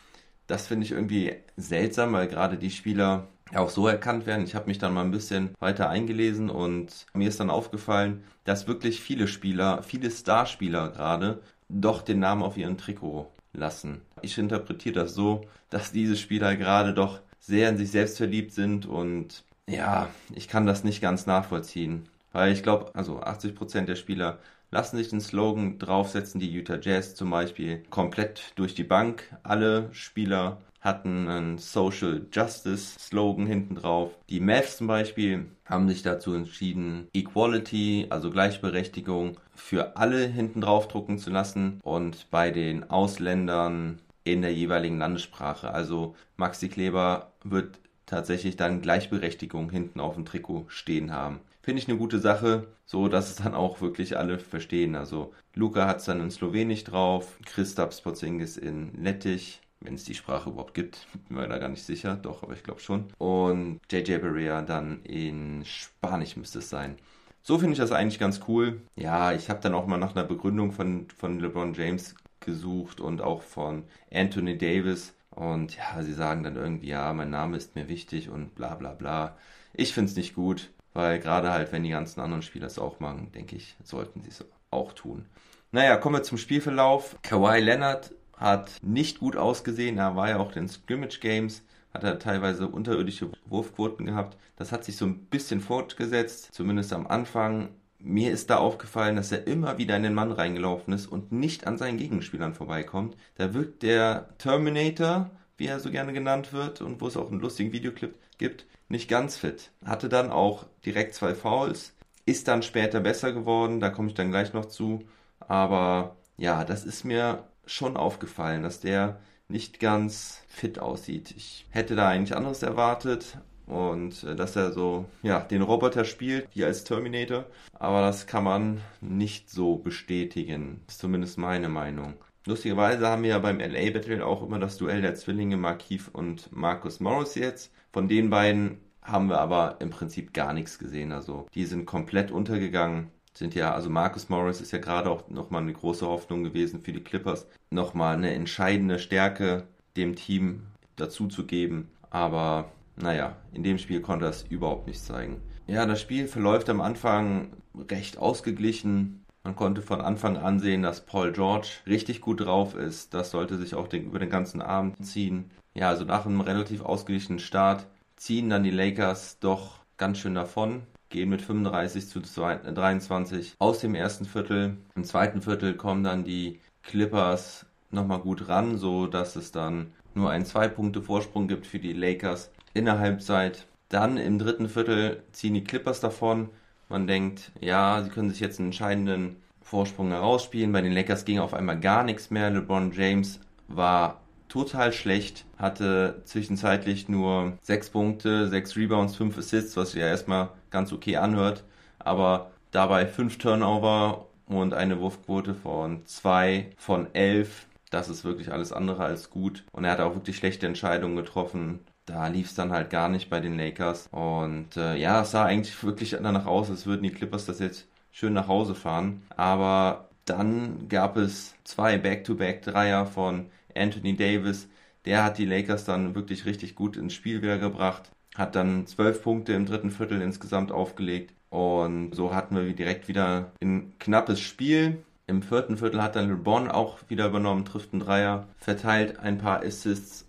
Das 0.47 0.67
finde 0.67 0.85
ich 0.85 0.91
irgendwie 0.91 1.35
seltsam, 1.57 2.13
weil 2.13 2.27
gerade 2.27 2.57
die 2.57 2.71
Spieler 2.71 3.27
auch 3.53 3.69
so 3.69 3.87
erkannt 3.87 4.25
werden. 4.25 4.45
Ich 4.45 4.55
habe 4.55 4.67
mich 4.67 4.77
dann 4.77 4.93
mal 4.93 5.03
ein 5.03 5.11
bisschen 5.11 5.55
weiter 5.59 5.89
eingelesen 5.89 6.49
und 6.49 7.05
mir 7.13 7.27
ist 7.27 7.39
dann 7.39 7.49
aufgefallen, 7.49 8.23
dass 8.43 8.67
wirklich 8.67 9.01
viele 9.01 9.27
Spieler, 9.27 9.83
viele 9.83 10.11
Starspieler 10.11 10.89
gerade, 10.89 11.41
doch 11.67 12.01
den 12.01 12.19
Namen 12.19 12.43
auf 12.43 12.57
ihren 12.57 12.77
Trikot 12.77 13.31
lassen. 13.53 14.01
Ich 14.21 14.37
interpretiere 14.37 14.95
das 14.95 15.13
so, 15.13 15.45
dass 15.69 15.91
diese 15.91 16.15
Spieler 16.15 16.55
gerade 16.55 16.93
doch 16.93 17.21
sehr 17.39 17.69
in 17.69 17.77
sich 17.77 17.91
selbst 17.91 18.17
verliebt 18.17 18.53
sind 18.53 18.85
und 18.85 19.43
ja, 19.67 20.09
ich 20.33 20.47
kann 20.47 20.65
das 20.65 20.83
nicht 20.83 21.01
ganz 21.01 21.25
nachvollziehen. 21.27 22.07
Weil 22.31 22.51
ich 22.51 22.63
glaube, 22.63 22.91
also 22.95 23.21
80% 23.21 23.85
der 23.85 23.95
Spieler 23.95 24.39
lassen 24.71 24.97
sich 24.97 25.09
den 25.09 25.21
Slogan 25.21 25.79
draufsetzen. 25.79 26.39
Die 26.39 26.51
Utah 26.51 26.79
Jazz 26.79 27.15
zum 27.15 27.29
Beispiel 27.29 27.83
komplett 27.89 28.53
durch 28.55 28.75
die 28.75 28.83
Bank. 28.83 29.23
Alle 29.43 29.89
Spieler 29.93 30.57
hatten 30.81 31.27
einen 31.27 31.57
Social 31.57 32.25
Justice 32.31 32.97
Slogan 32.99 33.45
hinten 33.45 33.75
drauf. 33.75 34.11
Die 34.29 34.39
Mavs 34.39 34.77
zum 34.77 34.87
Beispiel 34.87 35.45
haben 35.65 35.89
sich 35.89 36.03
dazu 36.03 36.33
entschieden, 36.33 37.07
Equality, 37.13 38.07
also 38.09 38.31
Gleichberechtigung, 38.31 39.37
für 39.53 39.97
alle 39.97 40.25
hinten 40.25 40.61
drauf 40.61 40.87
drucken 40.87 41.17
zu 41.17 41.29
lassen 41.29 41.79
und 41.83 42.27
bei 42.31 42.49
den 42.51 42.89
Ausländern 42.89 43.99
in 44.23 44.41
der 44.41 44.53
jeweiligen 44.53 44.97
Landessprache. 44.97 45.71
Also 45.71 46.15
Maxi 46.37 46.69
Kleber 46.69 47.31
wird 47.43 47.79
tatsächlich 48.05 48.55
dann 48.55 48.81
Gleichberechtigung 48.81 49.69
hinten 49.69 49.99
auf 49.99 50.15
dem 50.15 50.25
Trikot 50.25 50.65
stehen 50.67 51.11
haben. 51.11 51.39
Finde 51.61 51.81
ich 51.81 51.87
eine 51.87 51.97
gute 51.97 52.19
Sache, 52.19 52.67
so 52.85 53.07
dass 53.07 53.29
es 53.29 53.35
dann 53.35 53.53
auch 53.53 53.81
wirklich 53.81 54.17
alle 54.17 54.39
verstehen. 54.39 54.95
Also 54.95 55.33
Luca 55.53 55.87
hat 55.87 55.97
es 55.97 56.05
dann 56.05 56.21
in 56.21 56.31
Slowenisch 56.31 56.83
drauf, 56.83 57.37
Christaps 57.45 58.01
Porzingis 58.01 58.57
in 58.57 59.03
Lettisch, 59.03 59.59
wenn 59.81 59.95
es 59.95 60.03
die 60.03 60.15
Sprache 60.15 60.49
überhaupt 60.49 60.73
gibt, 60.73 61.07
bin 61.27 61.37
mir 61.37 61.47
da 61.47 61.57
gar 61.57 61.69
nicht 61.69 61.83
sicher, 61.83 62.15
doch, 62.15 62.43
aber 62.43 62.53
ich 62.53 62.63
glaube 62.63 62.79
schon. 62.79 63.05
Und 63.17 63.79
JJ 63.91 64.17
Barea 64.17 64.61
dann 64.61 65.03
in 65.03 65.63
Spanisch 65.65 66.35
müsste 66.35 66.59
es 66.59 66.69
sein. 66.69 66.97
So 67.41 67.57
finde 67.57 67.73
ich 67.73 67.79
das 67.79 67.91
eigentlich 67.91 68.19
ganz 68.19 68.41
cool. 68.47 68.81
Ja, 68.95 69.31
ich 69.33 69.49
habe 69.49 69.61
dann 69.61 69.73
auch 69.73 69.87
mal 69.87 69.97
nach 69.97 70.15
einer 70.15 70.25
Begründung 70.25 70.71
von, 70.71 71.07
von 71.17 71.39
LeBron 71.39 71.73
James 71.73 72.15
gesucht 72.41 72.99
und 72.99 73.21
auch 73.21 73.41
von 73.41 73.83
Anthony 74.11 74.57
Davis. 74.57 75.13
Und 75.31 75.77
ja, 75.77 76.01
sie 76.01 76.13
sagen 76.13 76.43
dann 76.43 76.55
irgendwie, 76.55 76.89
ja, 76.89 77.13
mein 77.13 77.29
Name 77.29 77.57
ist 77.57 77.75
mir 77.75 77.87
wichtig 77.87 78.29
und 78.29 78.55
bla 78.55 78.75
bla 78.75 78.93
bla. 78.93 79.37
Ich 79.73 79.93
finde 79.93 80.09
es 80.09 80.17
nicht 80.17 80.35
gut. 80.35 80.69
Weil 80.93 81.19
gerade 81.19 81.51
halt, 81.51 81.71
wenn 81.71 81.83
die 81.83 81.91
ganzen 81.91 82.19
anderen 82.19 82.41
Spieler 82.41 82.67
es 82.67 82.79
auch 82.79 82.99
machen, 82.99 83.31
denke 83.33 83.55
ich, 83.55 83.75
sollten 83.83 84.21
sie 84.21 84.29
es 84.29 84.43
auch 84.71 84.93
tun. 84.93 85.25
Naja, 85.71 85.97
kommen 85.97 86.15
wir 86.15 86.23
zum 86.23 86.37
Spielverlauf. 86.37 87.17
Kawhi 87.21 87.59
Leonard 87.59 88.11
hat 88.35 88.71
nicht 88.81 89.19
gut 89.19 89.35
ausgesehen. 89.35 89.97
Er 89.97 90.15
war 90.15 90.29
ja 90.29 90.37
auch 90.37 90.55
in 90.55 90.67
Scrimmage 90.67 91.19
Games, 91.19 91.61
hat 91.93 92.03
er 92.03 92.17
teilweise 92.17 92.67
unterirdische 92.67 93.29
Wurfquoten 93.45 94.07
gehabt. 94.07 94.37
Das 94.55 94.71
hat 94.71 94.83
sich 94.83 94.97
so 94.97 95.05
ein 95.05 95.25
bisschen 95.25 95.61
fortgesetzt, 95.61 96.49
zumindest 96.53 96.91
am 96.91 97.05
Anfang. 97.05 97.69
Mir 98.01 98.31
ist 98.31 98.49
da 98.49 98.57
aufgefallen, 98.57 99.17
dass 99.17 99.31
er 99.31 99.45
immer 99.45 99.77
wieder 99.77 99.97
in 99.97 100.03
den 100.03 100.13
Mann 100.13 100.31
reingelaufen 100.31 100.93
ist 100.93 101.07
und 101.07 101.31
nicht 101.33 101.67
an 101.67 101.77
seinen 101.77 101.97
Gegenspielern 101.97 102.53
vorbeikommt. 102.53 103.17
Da 103.35 103.53
wirkt 103.53 103.83
der 103.83 104.29
Terminator, 104.37 105.29
wie 105.57 105.67
er 105.67 105.81
so 105.81 105.91
gerne 105.91 106.13
genannt 106.13 106.53
wird 106.53 106.81
und 106.81 107.01
wo 107.01 107.07
es 107.07 107.17
auch 107.17 107.29
einen 107.29 107.41
lustigen 107.41 107.73
Videoclip 107.73 108.15
gibt, 108.37 108.65
nicht 108.87 109.09
ganz 109.09 109.37
fit. 109.37 109.71
Hatte 109.85 110.07
dann 110.07 110.31
auch 110.31 110.65
direkt 110.85 111.13
zwei 111.13 111.35
Fouls, 111.35 111.93
ist 112.25 112.47
dann 112.47 112.63
später 112.63 113.01
besser 113.01 113.33
geworden, 113.33 113.81
da 113.81 113.89
komme 113.89 114.07
ich 114.07 114.13
dann 114.13 114.31
gleich 114.31 114.53
noch 114.53 114.65
zu. 114.65 115.03
Aber 115.39 116.15
ja, 116.37 116.63
das 116.63 116.85
ist 116.85 117.03
mir 117.03 117.43
schon 117.65 117.97
aufgefallen, 117.97 118.63
dass 118.63 118.79
der 118.79 119.19
nicht 119.49 119.79
ganz 119.79 120.41
fit 120.47 120.79
aussieht. 120.79 121.31
Ich 121.35 121.65
hätte 121.69 121.95
da 121.95 122.07
eigentlich 122.07 122.37
anderes 122.37 122.63
erwartet 122.63 123.37
und 123.69 124.23
äh, 124.23 124.35
dass 124.35 124.55
er 124.55 124.71
so, 124.71 125.05
ja, 125.23 125.39
den 125.39 125.61
Roboter 125.61 126.03
spielt, 126.03 126.47
wie 126.53 126.65
als 126.65 126.83
Terminator. 126.83 127.45
Aber 127.73 128.01
das 128.01 128.27
kann 128.27 128.43
man 128.43 128.81
nicht 128.99 129.49
so 129.49 129.77
bestätigen. 129.77 130.81
Das 130.85 130.95
ist 130.95 131.01
zumindest 131.01 131.37
meine 131.37 131.69
Meinung. 131.69 132.15
Lustigerweise 132.45 133.07
haben 133.07 133.23
wir 133.23 133.29
ja 133.29 133.39
beim 133.39 133.59
LA 133.59 133.91
Battle 133.91 134.25
auch 134.25 134.43
immer 134.43 134.59
das 134.59 134.77
Duell 134.77 135.01
der 135.01 135.15
Zwillinge 135.15 135.57
Markeith 135.57 136.09
und 136.11 136.51
Marcus 136.51 136.99
Morris 136.99 137.35
jetzt. 137.35 137.71
Von 137.93 138.07
den 138.07 138.29
beiden 138.29 138.79
haben 139.01 139.29
wir 139.29 139.39
aber 139.39 139.77
im 139.79 139.89
Prinzip 139.89 140.33
gar 140.33 140.53
nichts 140.53 140.79
gesehen. 140.79 141.11
Also 141.11 141.47
die 141.53 141.65
sind 141.65 141.85
komplett 141.85 142.31
untergegangen 142.31 143.11
sind 143.39 143.55
ja, 143.55 143.73
also 143.73 143.89
Marcus 143.89 144.29
Morris 144.29 144.61
ist 144.61 144.71
ja 144.71 144.79
gerade 144.79 145.09
auch 145.09 145.29
nochmal 145.29 145.61
eine 145.61 145.73
große 145.73 146.05
Hoffnung 146.05 146.43
gewesen 146.43 146.81
für 146.81 146.91
die 146.91 147.03
Clippers, 147.03 147.47
nochmal 147.69 148.15
eine 148.15 148.33
entscheidende 148.33 148.99
Stärke 148.99 149.67
dem 149.95 150.15
Team 150.15 150.63
dazu 150.97 151.27
zu 151.27 151.45
geben. 151.45 151.89
Aber 152.09 152.71
naja, 153.01 153.35
in 153.53 153.63
dem 153.63 153.77
Spiel 153.77 154.01
konnte 154.01 154.25
er 154.25 154.31
es 154.31 154.43
überhaupt 154.43 154.87
nicht 154.87 155.03
zeigen. 155.03 155.41
Ja, 155.67 155.85
das 155.85 156.01
Spiel 156.01 156.27
verläuft 156.27 156.69
am 156.69 156.81
Anfang 156.81 157.49
recht 157.89 158.17
ausgeglichen. 158.17 159.23
Man 159.43 159.55
konnte 159.55 159.81
von 159.81 160.01
Anfang 160.01 160.37
an 160.37 160.59
sehen, 160.59 160.81
dass 160.81 161.05
Paul 161.05 161.31
George 161.31 161.69
richtig 161.87 162.21
gut 162.21 162.41
drauf 162.41 162.75
ist. 162.75 163.13
Das 163.13 163.31
sollte 163.31 163.57
sich 163.57 163.75
auch 163.75 163.87
den, 163.87 164.05
über 164.05 164.19
den 164.19 164.29
ganzen 164.29 164.61
Abend 164.61 165.05
ziehen. 165.05 165.51
Ja, 165.73 165.89
also 165.89 166.05
nach 166.05 166.25
einem 166.25 166.41
relativ 166.41 166.81
ausgeglichenen 166.81 167.39
Start 167.39 167.87
ziehen 168.15 168.49
dann 168.49 168.63
die 168.63 168.71
Lakers 168.71 169.39
doch 169.39 169.79
ganz 169.97 170.17
schön 170.17 170.35
davon 170.35 170.83
gehen 171.09 171.29
mit 171.29 171.41
35 171.41 172.07
zu 172.07 172.21
23 172.21 173.55
aus 173.59 173.79
dem 173.79 173.95
ersten 173.95 174.25
Viertel. 174.25 174.77
Im 174.95 175.03
zweiten 175.03 175.41
Viertel 175.41 175.75
kommen 175.75 176.03
dann 176.03 176.23
die 176.23 176.59
Clippers 176.83 177.65
nochmal 177.91 178.19
gut 178.19 178.47
ran, 178.47 178.77
so 178.77 179.07
dass 179.07 179.35
es 179.35 179.51
dann 179.51 179.93
nur 180.13 180.29
einen 180.29 180.45
zwei 180.45 180.67
Punkte 180.67 181.01
Vorsprung 181.01 181.47
gibt 181.47 181.65
für 181.65 181.79
die 181.79 181.93
Lakers 181.93 182.51
in 182.73 182.85
der 182.85 182.99
Halbzeit. 182.99 183.67
Dann 183.89 184.17
im 184.17 184.39
dritten 184.39 184.69
Viertel 184.69 185.23
ziehen 185.31 185.53
die 185.53 185.63
Clippers 185.63 185.99
davon. 185.99 186.49
Man 186.89 187.07
denkt, 187.07 187.51
ja, 187.59 188.01
sie 188.03 188.09
können 188.09 188.29
sich 188.29 188.39
jetzt 188.39 188.59
einen 188.59 188.69
entscheidenden 188.69 189.37
Vorsprung 189.61 190.09
herausspielen. 190.09 190.71
Bei 190.71 190.81
den 190.81 190.93
Lakers 190.93 191.25
ging 191.25 191.39
auf 191.39 191.53
einmal 191.53 191.79
gar 191.79 192.03
nichts 192.03 192.31
mehr. 192.31 192.49
LeBron 192.49 192.91
James 192.91 193.39
war 193.67 194.21
total 194.47 194.91
schlecht, 194.91 195.45
hatte 195.57 196.21
zwischenzeitlich 196.25 197.07
nur 197.07 197.53
6 197.61 197.89
Punkte, 197.91 198.47
6 198.49 198.75
Rebounds, 198.75 199.15
5 199.15 199.37
Assists, 199.37 199.77
was 199.77 199.93
ja 199.93 200.07
erstmal 200.07 200.49
ganz 200.71 200.91
okay 200.91 201.17
anhört, 201.17 201.63
aber 201.99 202.51
dabei 202.71 203.05
5 203.05 203.37
Turnover 203.37 204.25
und 204.47 204.73
eine 204.73 204.99
Wurfquote 204.99 205.53
von 205.53 206.05
2 206.05 206.71
von 206.77 207.13
11. 207.13 207.67
Das 207.91 208.09
ist 208.09 208.23
wirklich 208.23 208.51
alles 208.51 208.71
andere 208.71 209.03
als 209.03 209.29
gut. 209.29 209.63
Und 209.71 209.83
er 209.83 209.91
hat 209.91 209.99
auch 209.99 210.15
wirklich 210.15 210.37
schlechte 210.37 210.67
Entscheidungen 210.67 211.15
getroffen. 211.15 211.79
Da 212.09 212.27
lief 212.27 212.47
es 212.47 212.55
dann 212.55 212.71
halt 212.71 212.89
gar 212.89 213.07
nicht 213.07 213.29
bei 213.29 213.39
den 213.39 213.55
Lakers. 213.55 214.09
Und 214.11 214.75
äh, 214.77 214.95
ja, 214.95 215.21
es 215.21 215.31
sah 215.31 215.45
eigentlich 215.45 215.83
wirklich 215.83 216.17
danach 216.19 216.47
aus, 216.47 216.71
als 216.71 216.87
würden 216.87 217.03
die 217.03 217.11
Clippers 217.11 217.45
das 217.45 217.59
jetzt 217.59 217.87
schön 218.11 218.33
nach 218.33 218.47
Hause 218.47 218.73
fahren. 218.73 219.21
Aber 219.37 220.09
dann 220.25 220.87
gab 220.89 221.17
es 221.17 221.53
zwei 221.63 221.99
Back-to-Back-Dreier 221.99 223.05
von 223.05 223.45
Anthony 223.75 224.15
Davis, 224.15 224.67
der 225.05 225.23
hat 225.23 225.37
die 225.37 225.45
Lakers 225.45 225.85
dann 225.85 226.15
wirklich 226.15 226.45
richtig 226.45 226.73
gut 226.73 226.97
ins 226.97 227.13
Spiel 227.13 227.43
wieder 227.43 227.59
gebracht, 227.59 228.09
hat 228.35 228.55
dann 228.55 228.87
zwölf 228.87 229.21
Punkte 229.21 229.53
im 229.53 229.67
dritten 229.67 229.91
Viertel 229.91 230.21
insgesamt 230.21 230.71
aufgelegt 230.71 231.33
und 231.49 232.15
so 232.15 232.33
hatten 232.33 232.55
wir 232.55 232.73
direkt 232.73 233.07
wieder 233.07 233.51
ein 233.61 233.93
knappes 233.99 234.39
Spiel. 234.39 235.03
Im 235.27 235.43
vierten 235.43 235.77
Viertel 235.77 236.01
hat 236.01 236.15
dann 236.15 236.29
LeBron 236.29 236.69
auch 236.69 236.97
wieder 237.07 237.27
übernommen, 237.27 237.65
trifft 237.65 237.93
einen 237.93 238.01
Dreier, 238.01 238.47
verteilt 238.57 239.19
ein 239.19 239.37
paar 239.37 239.61
Assists 239.61 240.25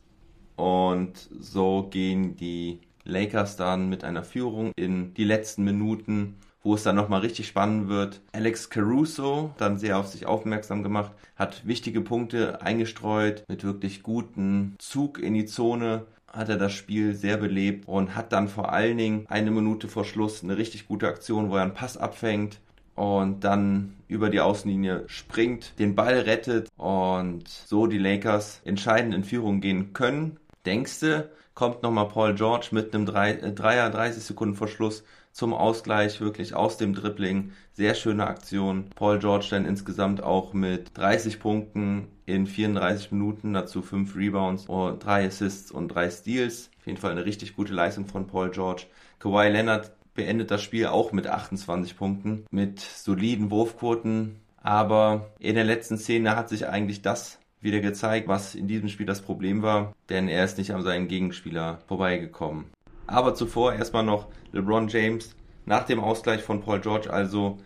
und 0.60 1.12
so 1.38 1.88
gehen 1.90 2.36
die 2.36 2.80
Lakers 3.04 3.56
dann 3.56 3.88
mit 3.88 4.04
einer 4.04 4.22
Führung 4.22 4.72
in 4.76 5.14
die 5.14 5.24
letzten 5.24 5.64
Minuten 5.64 6.36
wo 6.62 6.74
es 6.74 6.82
dann 6.82 6.96
nochmal 6.96 7.20
richtig 7.20 7.46
spannend 7.46 7.88
wird. 7.88 8.20
Alex 8.32 8.68
Caruso, 8.68 9.54
dann 9.56 9.78
sehr 9.78 9.98
auf 9.98 10.08
sich 10.08 10.26
aufmerksam 10.26 10.82
gemacht, 10.82 11.12
hat 11.36 11.66
wichtige 11.66 12.02
Punkte 12.02 12.60
eingestreut 12.60 13.44
mit 13.48 13.64
wirklich 13.64 14.02
guten 14.02 14.74
Zug 14.78 15.18
in 15.18 15.34
die 15.34 15.46
Zone 15.46 16.04
hat 16.32 16.48
er 16.48 16.56
das 16.56 16.72
Spiel 16.72 17.14
sehr 17.14 17.38
belebt 17.38 17.88
und 17.88 18.14
hat 18.14 18.32
dann 18.32 18.48
vor 18.48 18.72
allen 18.72 18.98
Dingen 18.98 19.26
eine 19.28 19.50
Minute 19.50 19.88
vor 19.88 20.04
Schluss 20.04 20.44
eine 20.44 20.56
richtig 20.56 20.86
gute 20.86 21.08
Aktion, 21.08 21.50
wo 21.50 21.56
er 21.56 21.62
einen 21.62 21.74
Pass 21.74 21.96
abfängt 21.96 22.60
und 22.94 23.42
dann 23.42 23.96
über 24.06 24.30
die 24.30 24.40
Außenlinie 24.40 25.04
springt, 25.06 25.78
den 25.78 25.94
Ball 25.94 26.20
rettet 26.20 26.68
und 26.76 27.48
so 27.48 27.86
die 27.86 27.98
Lakers 27.98 28.60
entscheidend 28.64 29.14
in 29.14 29.24
Führung 29.24 29.60
gehen 29.60 29.92
können. 29.92 30.38
Denkste, 30.66 31.30
kommt 31.54 31.82
nochmal 31.82 32.08
Paul 32.08 32.34
George 32.34 32.68
mit 32.70 32.94
einem 32.94 33.06
äh, 33.08 33.52
Dreier, 33.52 33.90
30 33.90 34.22
Sekunden 34.22 34.54
vor 34.54 34.68
Schluss 34.68 35.04
zum 35.32 35.54
Ausgleich, 35.54 36.20
wirklich 36.20 36.54
aus 36.54 36.76
dem 36.76 36.94
Dribbling. 36.94 37.52
Sehr 37.72 37.94
schöne 37.94 38.26
Aktion. 38.26 38.90
Paul 38.94 39.18
George 39.18 39.46
dann 39.50 39.64
insgesamt 39.64 40.22
auch 40.22 40.52
mit 40.52 40.96
30 40.96 41.38
Punkten 41.38 42.08
in 42.26 42.46
34 42.46 43.12
Minuten, 43.12 43.52
dazu 43.52 43.82
5 43.82 44.16
Rebounds, 44.16 44.66
3 44.66 45.26
Assists 45.26 45.70
und 45.70 45.88
3 45.88 46.10
Steals. 46.10 46.70
Auf 46.78 46.86
jeden 46.86 46.98
Fall 46.98 47.12
eine 47.12 47.24
richtig 47.24 47.56
gute 47.56 47.74
Leistung 47.74 48.06
von 48.06 48.26
Paul 48.26 48.50
George. 48.50 48.86
Kawhi 49.18 49.48
Leonard 49.48 49.92
beendet 50.14 50.50
das 50.50 50.62
Spiel 50.62 50.86
auch 50.86 51.12
mit 51.12 51.26
28 51.26 51.96
Punkten, 51.96 52.44
mit 52.50 52.80
soliden 52.80 53.50
Wurfquoten. 53.50 54.40
Aber 54.62 55.30
in 55.38 55.54
der 55.54 55.64
letzten 55.64 55.96
Szene 55.96 56.36
hat 56.36 56.48
sich 56.48 56.68
eigentlich 56.68 57.00
das 57.00 57.39
wieder 57.60 57.80
gezeigt, 57.80 58.28
was 58.28 58.54
in 58.54 58.68
diesem 58.68 58.88
Spiel 58.88 59.06
das 59.06 59.22
Problem 59.22 59.62
war, 59.62 59.94
denn 60.08 60.28
er 60.28 60.44
ist 60.44 60.58
nicht 60.58 60.72
an 60.72 60.82
seinen 60.82 61.08
Gegenspieler 61.08 61.80
vorbeigekommen. 61.86 62.66
Aber 63.06 63.34
zuvor 63.34 63.74
erstmal 63.74 64.04
noch 64.04 64.28
LeBron 64.52 64.88
James 64.88 65.34
nach 65.66 65.84
dem 65.84 66.00
Ausgleich 66.00 66.42
von 66.42 66.60
Paul 66.62 66.80
George. 66.80 67.12
Also 67.12 67.58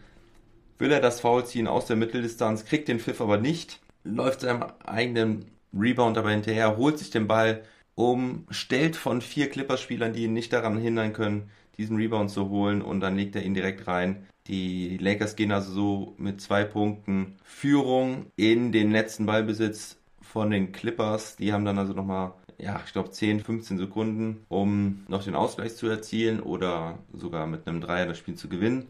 will 0.79 0.91
er 0.91 1.01
das 1.01 1.21
Foul 1.21 1.47
ziehen 1.47 1.69
aus 1.69 1.87
der 1.87 1.97
Mitteldistanz, 1.97 2.65
kriegt 2.65 2.89
den 2.89 2.99
Pfiff 2.99 3.21
aber 3.21 3.39
nicht, 3.39 3.81
läuft 4.03 4.41
seinem 4.41 4.65
eigenen 4.85 5.47
Rebound 5.73 6.19
aber 6.19 6.31
hinterher, 6.31 6.77
holt 6.77 6.99
sich 6.99 7.11
den 7.11 7.27
Ball, 7.27 7.63
umstellt 7.95 8.97
von 8.97 9.21
vier 9.21 9.49
Clippers-Spielern, 9.49 10.13
die 10.13 10.25
ihn 10.25 10.33
nicht 10.33 10.53
daran 10.53 10.79
hindern 10.79 11.13
können, 11.13 11.51
diesen 11.79 11.97
Rebound 11.97 12.31
zu 12.31 12.49
holen 12.49 12.83
und 12.83 13.01
dann 13.01 13.17
legt 13.17 13.37
er 13.37 13.43
ihn 13.43 13.55
direkt 13.55 13.87
rein. 13.87 14.27
Die 14.47 14.99
Lakers 14.99 15.37
gehen 15.37 15.53
also 15.53 15.73
so 15.73 16.15
mit 16.19 16.41
zwei 16.41 16.65
Punkten 16.65 17.37
Führung 17.45 18.27
in 18.37 18.73
den 18.73 18.91
letzten 18.91 19.27
Ballbesitz 19.27 19.97
von 20.21 20.51
den 20.51 20.73
Clippers. 20.73 21.37
Die 21.37 21.53
haben 21.53 21.65
dann 21.65 21.79
also 21.79 21.95
nochmal 21.95 22.35
ja, 22.59 22.81
ich 22.85 22.93
glaube 22.93 23.11
10, 23.11 23.41
15 23.41 23.79
Sekunden, 23.79 24.45
um 24.49 25.05
noch 25.09 25.25
den 25.25 25.35
Ausgleich 25.35 25.77
zu 25.77 25.87
erzielen 25.87 26.41
oder 26.41 26.99
sogar 27.13 27.47
mit 27.47 27.67
einem 27.67 27.81
Dreier 27.81 28.07
das 28.07 28.19
Spiel 28.19 28.35
zu 28.35 28.49
gewinnen. 28.49 28.89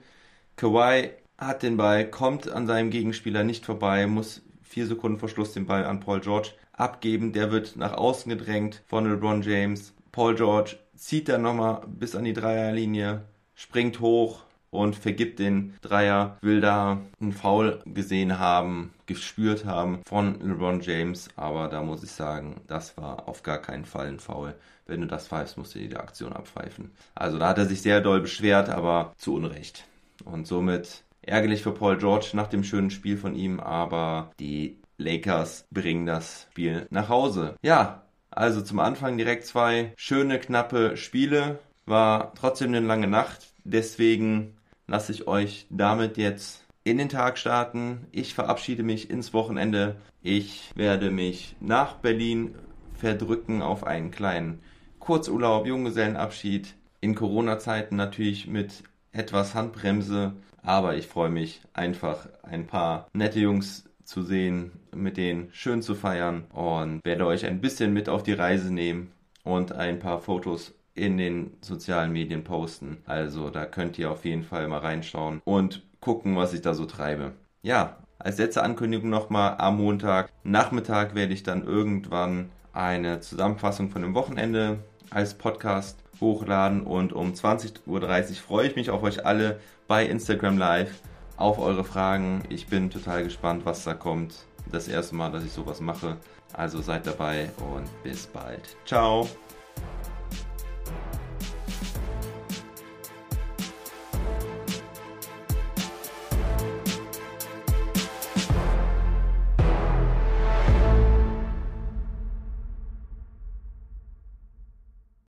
Kawhi 0.56 1.10
hat 1.38 1.62
den 1.62 1.76
Ball, 1.76 2.08
kommt 2.08 2.48
an 2.48 2.66
seinem 2.66 2.90
Gegenspieler 2.90 3.44
nicht 3.44 3.64
vorbei, 3.64 4.06
muss 4.06 4.42
vier 4.62 4.86
Sekunden 4.86 5.18
vor 5.18 5.28
Schluss 5.28 5.52
den 5.52 5.66
Ball 5.66 5.84
an 5.84 6.00
Paul 6.00 6.20
George 6.20 6.50
abgeben. 6.72 7.32
Der 7.32 7.50
wird 7.50 7.76
nach 7.76 7.94
außen 7.94 8.30
gedrängt 8.30 8.82
von 8.86 9.08
LeBron 9.08 9.42
James. 9.42 9.92
Paul 10.12 10.34
George 10.34 10.76
zieht 10.94 11.28
dann 11.28 11.42
nochmal 11.42 11.82
bis 11.88 12.14
an 12.14 12.24
die 12.24 12.32
Dreierlinie, 12.32 13.24
springt 13.54 14.00
hoch, 14.00 14.43
und 14.74 14.96
vergibt 14.96 15.38
den 15.38 15.74
Dreier, 15.80 16.36
will 16.40 16.60
da 16.60 17.00
einen 17.20 17.32
Foul 17.32 17.80
gesehen 17.86 18.38
haben, 18.38 18.92
gespürt 19.06 19.64
haben 19.64 20.00
von 20.04 20.40
LeBron 20.40 20.80
James, 20.80 21.28
aber 21.36 21.68
da 21.68 21.82
muss 21.82 22.02
ich 22.02 22.10
sagen, 22.10 22.60
das 22.66 22.96
war 22.96 23.28
auf 23.28 23.42
gar 23.42 23.58
keinen 23.58 23.84
Fall 23.84 24.08
ein 24.08 24.18
Foul. 24.18 24.54
Wenn 24.86 25.00
du 25.00 25.06
das 25.06 25.28
pfeifst, 25.28 25.56
musst 25.56 25.74
du 25.74 25.78
die 25.78 25.96
Aktion 25.96 26.32
abpfeifen. 26.32 26.90
Also 27.14 27.38
da 27.38 27.48
hat 27.48 27.58
er 27.58 27.66
sich 27.66 27.82
sehr 27.82 28.00
doll 28.00 28.20
beschwert, 28.20 28.68
aber 28.68 29.14
zu 29.16 29.34
Unrecht. 29.34 29.84
Und 30.24 30.46
somit 30.46 31.04
ärgerlich 31.22 31.62
für 31.62 31.72
Paul 31.72 31.96
George 31.96 32.30
nach 32.34 32.48
dem 32.48 32.64
schönen 32.64 32.90
Spiel 32.90 33.16
von 33.16 33.34
ihm, 33.34 33.60
aber 33.60 34.32
die 34.40 34.78
Lakers 34.98 35.66
bringen 35.70 36.04
das 36.04 36.48
Spiel 36.50 36.86
nach 36.90 37.08
Hause. 37.08 37.54
Ja, 37.62 38.02
also 38.30 38.60
zum 38.60 38.80
Anfang 38.80 39.16
direkt 39.16 39.46
zwei 39.46 39.92
schöne, 39.96 40.40
knappe 40.40 40.96
Spiele. 40.96 41.60
War 41.86 42.32
trotzdem 42.34 42.68
eine 42.68 42.80
lange 42.80 43.06
Nacht. 43.06 43.52
Deswegen 43.64 44.56
lasse 44.86 45.12
ich 45.12 45.26
euch 45.26 45.66
damit 45.70 46.16
jetzt 46.16 46.64
in 46.84 46.98
den 46.98 47.08
Tag 47.08 47.38
starten. 47.38 48.06
Ich 48.12 48.34
verabschiede 48.34 48.82
mich 48.82 49.10
ins 49.10 49.32
Wochenende. 49.32 49.96
Ich 50.22 50.70
werde 50.74 51.10
mich 51.10 51.56
nach 51.60 51.94
Berlin 51.96 52.54
verdrücken 52.94 53.62
auf 53.62 53.84
einen 53.84 54.10
kleinen 54.10 54.60
Kurzurlaub, 54.98 55.66
Junggesellenabschied. 55.66 56.74
In 57.00 57.14
Corona-Zeiten 57.14 57.96
natürlich 57.96 58.46
mit 58.46 58.82
etwas 59.12 59.54
Handbremse, 59.54 60.32
aber 60.62 60.96
ich 60.96 61.06
freue 61.06 61.30
mich 61.30 61.60
einfach 61.74 62.28
ein 62.42 62.66
paar 62.66 63.08
nette 63.12 63.40
Jungs 63.40 63.84
zu 64.04 64.22
sehen, 64.22 64.72
mit 64.94 65.16
denen 65.16 65.48
schön 65.52 65.82
zu 65.82 65.94
feiern 65.94 66.44
und 66.52 67.04
werde 67.04 67.26
euch 67.26 67.46
ein 67.46 67.60
bisschen 67.60 67.92
mit 67.92 68.08
auf 68.08 68.22
die 68.22 68.32
Reise 68.32 68.72
nehmen 68.72 69.12
und 69.42 69.72
ein 69.72 69.98
paar 69.98 70.20
Fotos 70.20 70.74
in 70.94 71.18
den 71.18 71.56
sozialen 71.60 72.12
Medien 72.12 72.44
posten. 72.44 72.98
Also 73.06 73.50
da 73.50 73.66
könnt 73.66 73.98
ihr 73.98 74.10
auf 74.10 74.24
jeden 74.24 74.44
Fall 74.44 74.68
mal 74.68 74.78
reinschauen 74.78 75.40
und 75.44 75.82
gucken, 76.00 76.36
was 76.36 76.52
ich 76.52 76.60
da 76.60 76.74
so 76.74 76.86
treibe. 76.86 77.32
Ja, 77.62 77.96
als 78.18 78.38
letzte 78.38 78.62
Ankündigung 78.62 79.10
nochmal, 79.10 79.56
am 79.58 79.78
Montag 79.78 80.30
Nachmittag 80.44 81.14
werde 81.14 81.34
ich 81.34 81.42
dann 81.42 81.64
irgendwann 81.64 82.50
eine 82.72 83.20
Zusammenfassung 83.20 83.90
von 83.90 84.02
dem 84.02 84.14
Wochenende 84.14 84.78
als 85.10 85.34
Podcast 85.34 85.98
hochladen 86.20 86.82
und 86.82 87.12
um 87.12 87.32
20.30 87.32 87.80
Uhr 87.86 88.36
freue 88.36 88.68
ich 88.68 88.76
mich 88.76 88.90
auf 88.90 89.02
euch 89.02 89.26
alle 89.26 89.60
bei 89.88 90.06
Instagram 90.06 90.58
Live 90.58 91.00
auf 91.36 91.58
eure 91.58 91.84
Fragen. 91.84 92.42
Ich 92.48 92.66
bin 92.68 92.90
total 92.90 93.24
gespannt, 93.24 93.64
was 93.64 93.84
da 93.84 93.94
kommt. 93.94 94.34
Das 94.70 94.88
erste 94.88 95.14
Mal, 95.14 95.30
dass 95.30 95.44
ich 95.44 95.52
sowas 95.52 95.80
mache. 95.80 96.16
Also 96.52 96.80
seid 96.80 97.06
dabei 97.06 97.50
und 97.74 97.88
bis 98.02 98.26
bald. 98.26 98.76
Ciao. 98.84 99.28